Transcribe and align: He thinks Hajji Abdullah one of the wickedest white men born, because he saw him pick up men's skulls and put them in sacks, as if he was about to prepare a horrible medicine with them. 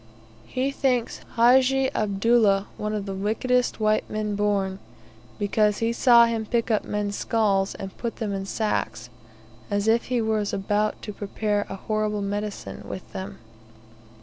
He 0.47 0.71
thinks 0.71 1.19
Hajji 1.37 1.91
Abdullah 1.93 2.65
one 2.75 2.95
of 2.95 3.05
the 3.05 3.13
wickedest 3.13 3.79
white 3.79 4.09
men 4.09 4.33
born, 4.33 4.79
because 5.37 5.77
he 5.77 5.93
saw 5.93 6.25
him 6.25 6.43
pick 6.47 6.71
up 6.71 6.83
men's 6.83 7.15
skulls 7.15 7.75
and 7.75 7.95
put 7.99 8.15
them 8.15 8.33
in 8.33 8.47
sacks, 8.47 9.11
as 9.69 9.87
if 9.87 10.05
he 10.05 10.19
was 10.19 10.53
about 10.53 10.99
to 11.03 11.13
prepare 11.13 11.67
a 11.69 11.75
horrible 11.75 12.23
medicine 12.23 12.81
with 12.89 13.13
them. 13.13 13.37